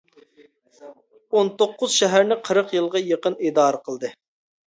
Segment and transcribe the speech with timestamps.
[1.33, 4.11] ئون توققۇز شەھەرنى قىرىق يىلغا يېقىن ئىدارە قىلدى.